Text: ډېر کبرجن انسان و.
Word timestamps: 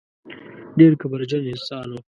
ډېر 0.77 0.91
کبرجن 1.01 1.43
انسان 1.53 1.85
و. 1.89 1.97